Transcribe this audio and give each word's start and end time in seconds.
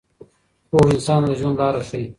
پوهه 0.69 0.89
انسان 0.93 1.19
ته 1.23 1.27
د 1.35 1.37
ژوند 1.39 1.57
لاره 1.59 1.81
ښیي. 1.89 2.05